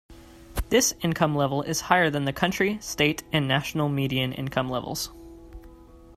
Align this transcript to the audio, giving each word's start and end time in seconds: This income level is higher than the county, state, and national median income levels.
This 0.69 0.95
income 1.03 1.35
level 1.35 1.61
is 1.61 1.81
higher 1.81 2.09
than 2.09 2.25
the 2.25 2.33
county, 2.33 2.79
state, 2.79 3.21
and 3.31 3.47
national 3.47 3.87
median 3.87 4.33
income 4.33 4.67
levels. 4.67 5.11